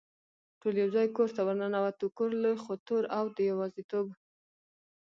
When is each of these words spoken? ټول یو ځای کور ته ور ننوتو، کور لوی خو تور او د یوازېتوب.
ټول 0.59 0.73
یو 0.81 0.89
ځای 0.95 1.07
کور 1.15 1.29
ته 1.35 1.41
ور 1.45 1.55
ننوتو، 1.61 2.05
کور 2.17 2.29
لوی 2.43 2.57
خو 2.63 2.73
تور 2.87 3.03
او 3.17 3.25
د 3.35 3.37
یوازېتوب. 3.51 4.07